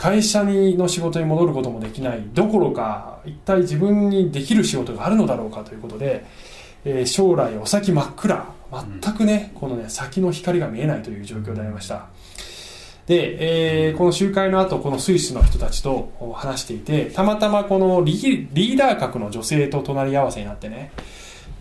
[0.03, 6.25] 会社にの仕事に戻ることもできないどころか一体自分にできる仕事があるのだろうかということで、
[6.83, 8.53] えー、将来お先真っ暗
[9.01, 12.07] 全くね、このね、先の光が見えないという状況でありました。
[13.05, 20.91] で、えー、この集会の後、このスイスの人たちと話していて、たまたまこのリーダー格の女性と隣り合わせになってね、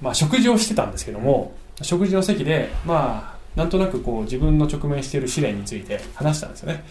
[0.00, 6.83] まあ、食事をしてたんですけども、食事の席で、まあ、なんとなくこう自分の直面している試練について話したんですよね。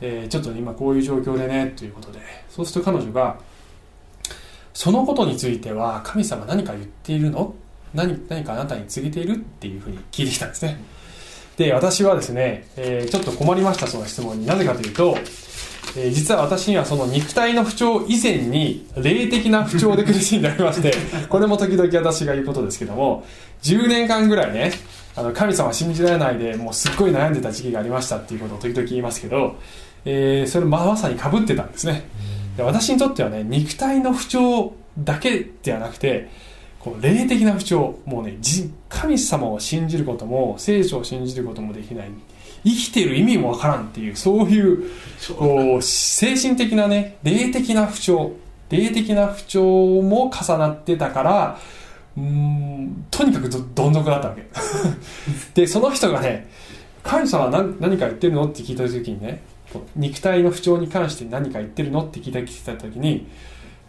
[0.00, 2.18] えー、ちょっと今こういう状況でね、ということで、
[2.50, 3.38] そうすると彼女が、
[4.74, 7.54] そのことについては神様何か言っているの？
[7.94, 9.36] 何何かあなたに告げている？
[9.36, 10.78] っていうふうに聞いてきたんですね。
[11.56, 14.46] で私はですね、えー、ちょっと困りましたその質問に。
[14.46, 15.16] なぜかというと、
[15.96, 20.92] えー、実は私にはその肉体の不調以前に霊的な不調で苦しんでおりまして
[21.30, 23.24] これも時々私が言うことですけども
[23.62, 24.72] 10年間ぐらいね
[25.16, 29.56] あの神様信じられないでもうすっごい悩んでた時期がありましたっていうことを時々言いますけど、
[30.06, 32.08] えー、それまさにかぶってたんですね。
[32.56, 36.30] で私にとってはね肉体の不調だけではなくて
[36.80, 38.38] この霊的な不調もうね
[38.88, 42.10] 神様を信じることも聖書を信じることもできない
[42.64, 44.90] 生きてる意味もわからんっていうそういう。
[45.36, 48.32] こう精神的なね霊的な不調
[48.70, 49.62] 霊的な不調
[50.02, 51.58] も重なってたから
[52.16, 54.46] うんとにかくどどん底だったわけ。
[55.60, 56.48] でその人がね
[57.02, 59.42] 神様は何何か言ってるのって聞いた時にね
[59.94, 63.26] 肉体の不調に関して何か言ってるのって聞いた聞いた時に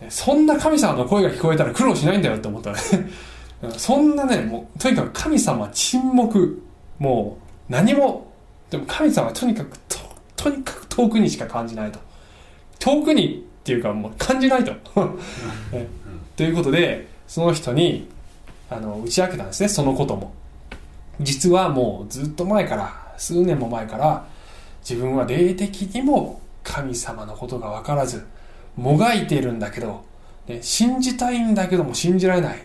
[0.10, 2.78] そんな神様の声が聞こえたら苦労しないんだよって思ったね
[3.78, 6.62] そんなね、もう、とにかく神様沈黙。
[7.00, 7.38] も
[7.70, 8.32] う、何も、
[8.70, 9.98] でも神様はとにかく、と、
[10.36, 12.00] とにかく遠くにしか感じないと。
[12.80, 14.74] 遠くにっていうかもう感じないと。
[16.38, 18.08] ということで、その人に、
[18.70, 20.34] あの、打ち明けたんですね、そのことも。
[21.20, 24.26] 実はもうずっと前から、数年も前から、
[24.88, 28.26] 自分は霊的にも神様のことがわからず、
[28.78, 30.06] もがいているんだけど、
[30.48, 32.60] ね、信じたいんだけども信じられない。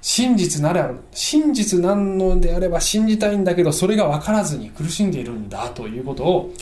[0.00, 6.54] 真実なら、真実なのであれば信じたいんだけど、それが分からずに苦しんでいるんだということを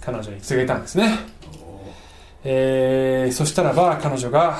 [0.00, 1.18] 彼女に告げたんですね。
[2.44, 4.56] えー、そしたらば彼女が、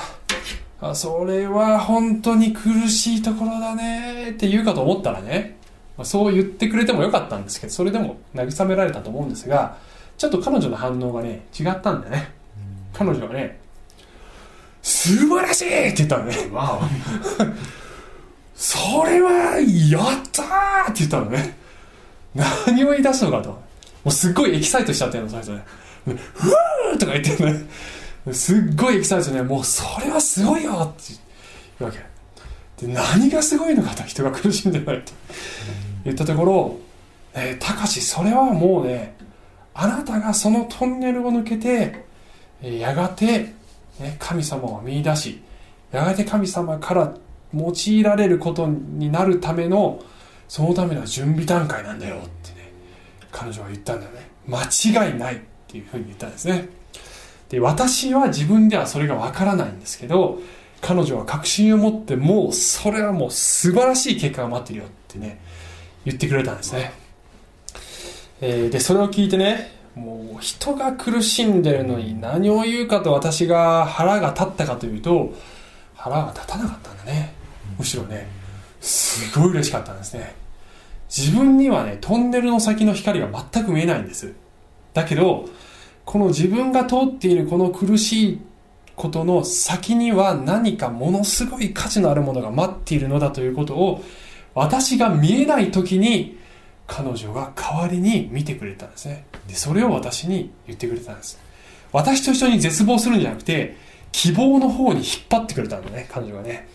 [0.80, 5.61] あそれは本当に苦しいところだねって言うかと思ったらね、
[6.02, 9.76] そう言ってくれてもよかったんですけど、それでも慰められたと思うんですが、
[10.16, 12.32] ちょっと彼女の反応がね違ったんだよね。
[12.92, 13.60] 彼女はね
[14.82, 16.36] 素晴らしいって言ったのね。
[16.52, 16.80] わ
[18.54, 21.56] それはやったーって言ったのね。
[22.34, 23.50] 何を言い出すのかと。
[23.50, 23.58] も
[24.06, 25.64] うすっごいエキサイトしちゃってるの最初ね。
[26.04, 27.66] ふーとか言ってね。
[28.30, 31.14] すっごいエキサイトねもうそれはすごいよって
[31.80, 32.11] 言うわけ
[32.82, 35.12] で何がすごいのかと人が苦しんでないって。
[36.04, 36.78] 言ったところ
[37.32, 39.14] 「えー、たかしそれはもうね
[39.72, 42.04] あなたがそのトンネルを抜けて、
[42.60, 43.54] えやがて、
[43.98, 45.42] ね、神様を見出し
[45.92, 47.14] やがて神様から
[47.54, 50.02] 用いられることになるための
[50.48, 52.70] そのための準備段階なんだよってね
[53.30, 54.28] 彼女は言ったんだよね。
[54.46, 56.68] 間違いないっていうふうに言ったんですね。
[57.48, 60.40] で私は自分ではそれがわからないんですけど
[60.82, 65.40] 彼女は確信を持ってもうそれはもう素晴らしい結果が待ってるよってね
[66.04, 66.92] 言ってくれたんですね、
[68.40, 75.32] えーでそれを聞いてねもう人が苦しんでるのに何を言うかと私が腹が立ったかというと
[75.94, 77.34] 腹が立たなかったんだね。
[77.78, 78.26] むしろね
[78.80, 80.34] すごい嬉しかったんですね。
[81.14, 84.32] 自分にはねトンネルの先の光が全く見えないんです。
[84.94, 85.48] だけど
[86.04, 88.40] この自分が通っているこの苦しい
[88.96, 94.02] ことの先には何かものすごい価値のあるものが待っているのだということを
[94.54, 96.38] 私が見えない時に
[96.86, 99.24] 彼女が代わりに見てくれたんですね。
[99.48, 101.40] でそれを私に言ってくれたんです。
[101.92, 103.76] 私と一緒に絶望するんじゃなくて
[104.12, 106.68] 希望の方に引っ張ってくれたんだね彼女がね。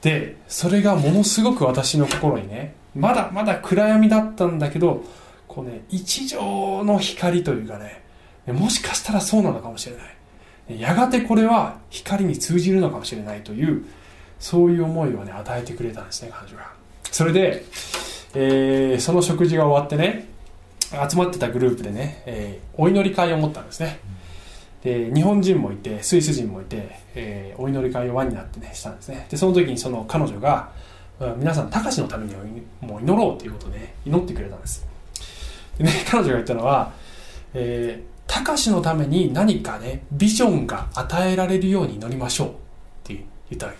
[0.00, 5.04] でそれがものすごく私の心にねまだまだ暗闇だったんだけど
[5.48, 8.02] こうね一条の光というかね
[8.46, 10.13] もしかしたらそうなのかもしれない。
[10.68, 13.84] やがてこれは光に通じるのかもしれないという
[14.38, 16.72] そういう思いをね与えてくれたんですね彼女が。
[17.10, 17.64] それで、
[18.34, 20.28] えーその食事が終わってね
[21.10, 24.00] 集まってたグループでね、えーお祈り会を持ったんですね。
[24.82, 29.26] で日本人もいてスイス人もいて、えーお祈り会を輪になってねしたんですね。
[29.30, 30.70] でその時にその彼女が
[31.38, 32.34] 皆さん高志のために
[32.80, 34.86] もう祈ろうということで、ね、祈ってくれたんです。
[35.78, 36.92] でね彼女が言ったのは、
[37.54, 42.48] えー、高志のために何かねビジョンが与えられるように祈りましょう。
[42.48, 42.52] っ
[43.04, 43.78] て言ったわけ。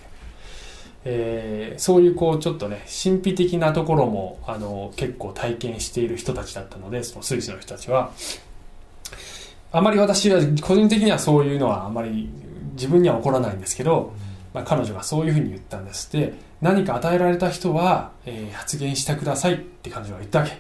[1.07, 8.13] えーそういうこうちょっとね神秘的なところもあの結構体験している人たちだったのでそのスイスの人たちは。
[9.73, 12.31] あまり私は個人的にはそういうのはあまり
[12.75, 14.13] 自分には起こらないんですけど、
[14.53, 16.13] まあ、彼女がそういうふうに言ったんです。
[16.13, 20.53] で何か与えられた人は、えー発言してくださいって彼女が言ったわけ。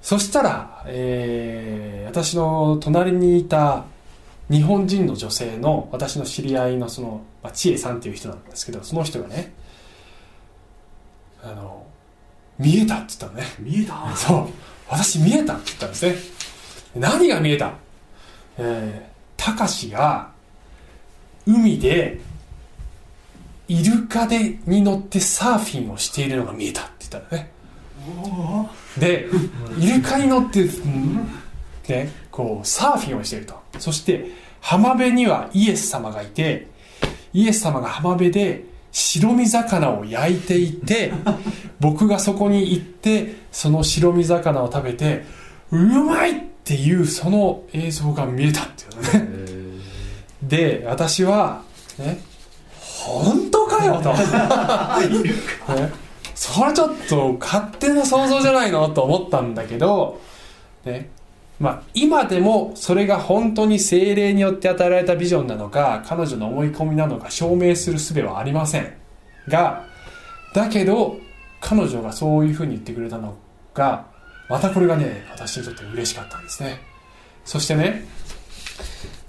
[0.00, 3.84] そしたら、えー私の隣にいた
[4.50, 9.52] 日本人の女性の私の知り合いのその、まあ、千恵さんっていう人なんですけどその人がね
[11.42, 11.86] あの
[12.58, 13.44] 見えたって言ったのね。
[13.60, 14.16] 見えた？
[14.16, 14.48] そう。
[14.88, 16.16] 私見えたって言ったんですね。
[16.96, 17.74] 何が見えた？
[18.56, 20.32] えー、たかしが
[21.46, 22.18] 海で
[23.68, 27.52] イルカでに乗ってサーフィンをしているのが見えたって言ったのね
[28.98, 29.28] で
[29.78, 31.28] イルカに乗って、うん
[31.88, 33.54] ね、こうサーフィンをしていると。
[33.78, 34.26] そして
[34.60, 36.66] 浜辺にはイエス様がいて
[37.32, 41.12] イエス様が浜辺で白身魚を焼いていて
[41.78, 45.24] 僕がそこに行ってその白身魚を食べて
[45.70, 49.82] うまいっていうその映像が見えたっていうのね
[50.42, 51.62] で私は
[51.98, 52.20] ね
[52.78, 54.12] 本当かよと、
[55.74, 55.92] ね、
[56.38, 60.20] それはちょっと勝手な想像じゃないのと思ったんだけど、
[60.84, 61.10] ね。
[61.58, 68.92] まあ、今でもそれが本当に精霊によって与えられたビジョンなのか彼女の思い込みなのか証明する術はありません
[69.48, 69.84] が
[70.54, 71.18] だけど
[71.60, 73.36] 彼女がそういうふうに言ってくれたの
[73.74, 74.06] が
[74.48, 76.78] またこれがね私にとって嬉しかったんですね。
[77.44, 78.06] そしてね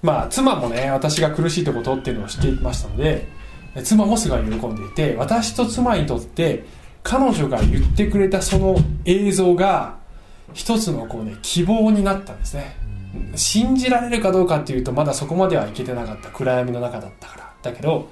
[0.03, 3.27] まあ妻もね私が苦しいところっていうのを知っていましたので
[3.83, 6.63] 妻もすごい喜んでいて私と妻にとって
[7.03, 8.75] 彼女が言ってくれたその
[9.05, 9.97] 映像が
[10.53, 12.75] 一つのこうね希望になったんですね。
[13.35, 17.53] 信じられるかどうかっていうとまだそこまではいけてなかった暗闇の中だったから。
[17.61, 18.09] だけど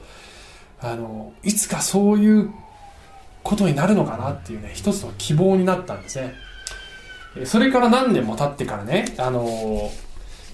[0.80, 2.52] あのいつかそういう
[3.44, 6.34] ことになるのかなっていうね一つの希望になったんですね。
[7.38, 9.90] えそれから何年も経ってからねあの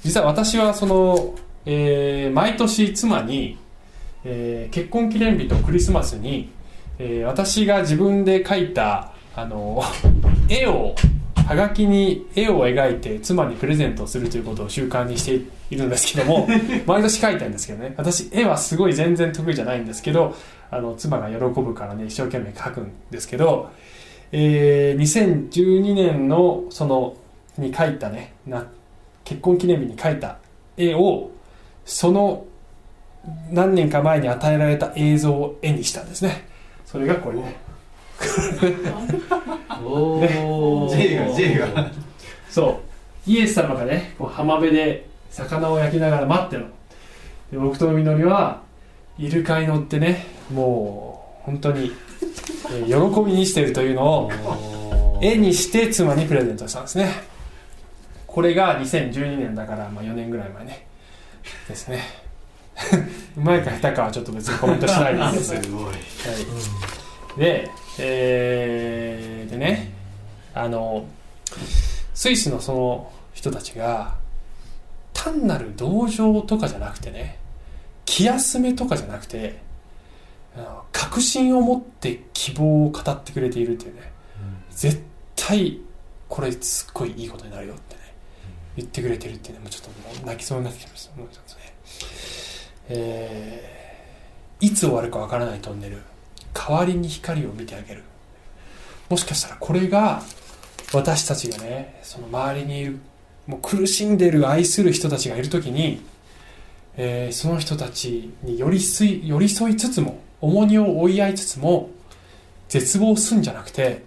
[0.03, 3.57] 実は私はその、えー毎年妻に、
[4.25, 6.49] えー結婚記念日とクリスマスに、
[7.03, 9.83] えー私が自分で描いたあの
[10.47, 10.95] 絵を
[11.45, 16.47] はがきに絵を描いて妻にプレゼントをするということを習慣にしているんですけども
[16.87, 17.93] 毎年描いてるんですけどね。
[17.97, 20.33] 私絵はすごい全然得意じゃないんですけど
[20.71, 23.69] あの妻が喜ぶからね一生懸命描くんですけど、
[24.31, 27.15] えー2012年のその
[27.57, 28.65] に描いたねな
[29.25, 30.37] 結婚記念日に描いた
[30.77, 31.31] 絵を
[31.85, 32.45] その
[33.51, 36.52] 何年か前に与えられた映像を絵にしたんですね
[36.93, 37.39] それがこれ。
[37.39, 37.55] ね
[39.83, 41.91] おお J が J が。
[42.51, 42.81] そ
[43.27, 43.29] う。
[43.29, 46.67] イエス様がねこう浜辺で魚を焼きながら待ってるの。
[47.51, 48.61] で僕とみのりは
[49.17, 51.91] イルカに乗ってねもう本当に、
[52.69, 57.09] えー喜びにしてるというのを絵にして妻にプレゼントしたんですね。
[58.27, 60.85] これが2012年だから、まあ、4年ぐらい前ね。
[61.67, 62.22] ですね
[63.37, 65.45] うまいか下手かはちょっと別にコメントしないでいいです。
[65.61, 65.85] すごい。
[65.85, 69.91] はい、で、えーでね
[70.53, 71.05] あの
[72.13, 74.15] スイスのその人たちが
[75.13, 77.39] 単なる同情とかじゃなくてね
[78.05, 79.61] 気休めとかじゃなくて
[80.91, 84.11] 確信を持って希望を語ってくれているっていうね
[84.71, 85.01] 絶
[85.35, 85.79] 対
[86.29, 88.01] これすっごいいいことになるよってね
[88.77, 91.15] 言ってくれてるっていうねもうちょっともう泣きそうになってきました
[92.89, 93.73] えー
[94.65, 96.01] いつ終わるかわからないトンネル。
[96.53, 98.03] 代わりに光を見てあげる。
[99.09, 100.21] もしかしたらこれが
[100.93, 102.99] 私たちがねその周りにいる
[103.45, 106.01] もう苦しんでる愛する人たちがいる時に、
[106.95, 111.89] えーその人たちに寄り添い寄り添いつつも重荷を追い合いつつも
[112.69, 114.03] 絶望すんじゃなくて、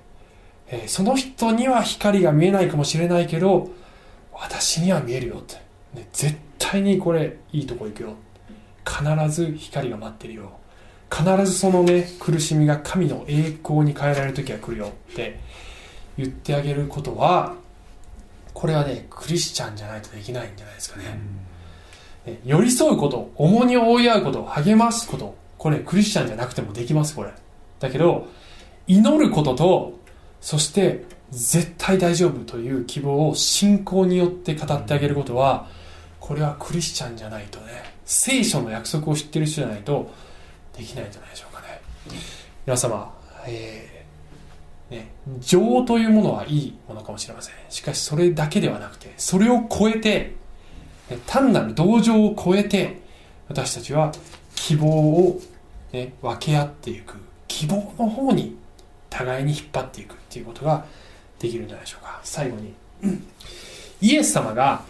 [0.69, 3.71] えーその人には光が見えないかもしれないけど
[4.33, 5.57] 私には見えるよって、
[5.93, 8.15] ね、絶対にこれいいとこ行くよ。
[8.87, 10.53] 必ず光が待ってるよ。
[11.11, 15.39] 必ずそのね苦しみが神の栄光に変えられる時が来るよって
[16.17, 17.55] 言ってあげることは
[18.53, 21.05] これはねクリスチャンじゃないとできないんじゃないですかね、
[22.27, 27.31] ね寄り添うこと重荷を追い合うこと励ますことこれクリスチャンじゃなくてもできますこれ。
[27.79, 28.27] だけど
[28.89, 29.99] 祈ることと
[30.41, 35.69] そして絶対大丈夫という希望を信仰によって語ってあげることは
[36.19, 40.11] これはクリスチャンじゃないとね聖書の約束を知ってる人じゃないと
[40.77, 41.83] できないんじゃないでしょうかね。
[42.65, 43.13] 皆様、
[43.47, 47.55] えーね、情というものはいいものかもしれません。
[47.69, 50.35] しかしそれだけではなくてそれを超えて
[51.27, 53.01] 単なる同情を超えて
[53.49, 54.13] 私たちは
[54.55, 55.41] 希望を、
[55.93, 57.17] ね、分け合っていく。
[57.49, 58.57] 希望の方に
[59.09, 60.85] 互いに引っ張っていくっていうことが
[61.39, 62.21] できるんじゃないでしょうか。
[62.23, 62.75] 最後に、
[64.01, 64.85] イエス様が、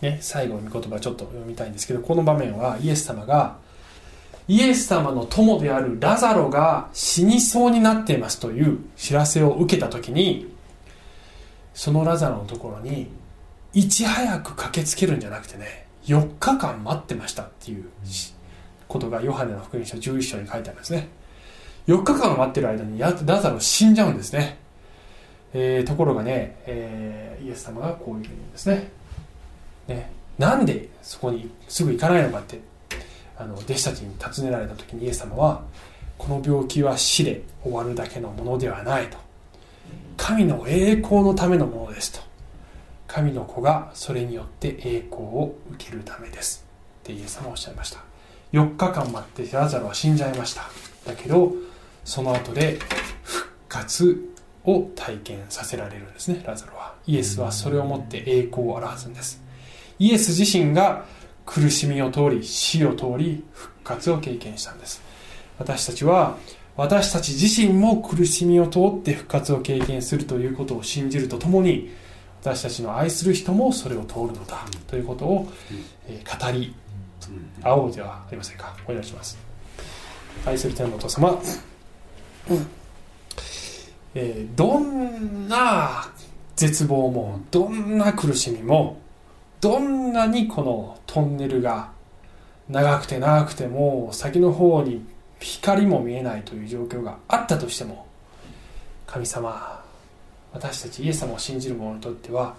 [0.00, 3.58] ね、最後の御言葉ちょっと読みたいんですけどこの場面はイエス様が
[4.48, 10.52] イエス様の友であるラザロが死にそうになっていますという知らせを受けた時に
[11.74, 13.10] そのラザロのところに
[13.72, 17.84] いち早く駆けつけるんじゃなくてね4日間待ってましたっていう
[18.88, 21.08] ことがヨハネの福音書11章に書いてあるんですね。
[21.86, 24.58] 4日間待ってる間にラザロ死んじゃうんですね、
[25.52, 28.90] えーところがね、えーイエス様がこういうふうに言うんですね。
[29.90, 32.60] ねなんでそこにすぐ行かないのかって
[33.36, 35.62] あの弟子たちに尋ねられた時にイエス様は
[36.18, 39.16] この病気は死で終わるだけのものではないと。
[40.18, 42.20] 神の栄光のためのものですと。
[43.06, 46.66] 神の子がそれによって栄光を受けるためです。
[47.00, 48.00] ってイエス様はおっしゃいました。
[48.52, 50.68] 4日間待ってラザロは死んじゃいました。
[51.06, 51.54] だけど
[52.04, 52.78] その後で
[53.22, 54.16] 復活
[54.64, 56.94] を体験させられるんですねラザロは。
[57.06, 59.42] イエスはそれをもって栄光を表すんです。
[60.00, 61.04] イエス自身が
[61.44, 65.02] 苦しみを通り死を通り復活を経験したんです。
[65.58, 66.36] 私たちは
[66.76, 71.90] 私たち自身も苦しみを通って復活を経験するということを信じるとともに
[72.40, 75.52] 私たちの愛する人もそれを通るのだということを、
[76.08, 76.74] え語り
[77.62, 78.74] 合おうではありませんか？
[78.88, 79.36] お願いします。
[80.46, 81.38] 愛する天のお父様、
[84.14, 86.10] えどんな
[86.56, 88.98] 絶望もどんな苦しみも
[89.60, 91.90] どんなにこのトンネルが
[92.68, 95.04] 長くて長くても先の方に
[95.40, 98.06] 光も見えないという状況があったとしても
[99.06, 99.82] 神様
[100.52, 102.54] 私たちイエス様を信じる者にとっては、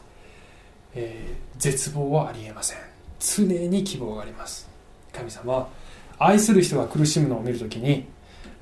[0.93, 2.79] えー絶望はありえません。
[3.19, 4.67] 常に希望があります。
[5.13, 5.69] 神様
[6.17, 8.07] 愛する人が苦しむのを見るときに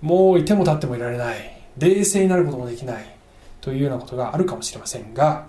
[0.02, 1.62] もういても立ってもいられない。
[1.78, 3.06] 冷静になることもできない。
[3.62, 5.46] というようなことがあるかもしれませんが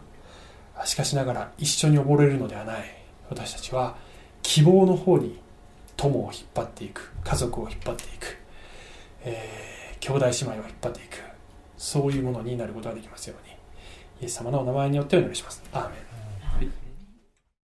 [0.87, 2.85] しかしながら一緒に溺れるのではない。
[3.29, 3.97] 私たちは
[4.43, 5.39] 希望の方に
[5.97, 7.13] 友を引っ張っていく。
[7.25, 8.39] 家族を引っ張っていく、
[9.25, 9.71] えー
[10.01, 11.23] 兄弟姉妹を引っ張っていく。
[11.77, 13.55] そういうものになることができますように。
[14.23, 15.63] イエス様のお名前によってお祈りします。
[15.73, 16.10] アーメン。